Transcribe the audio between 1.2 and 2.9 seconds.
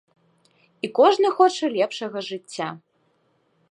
хоча лепшага жыцця.